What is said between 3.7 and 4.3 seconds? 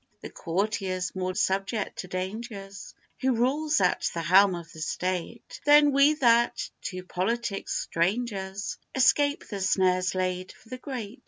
at the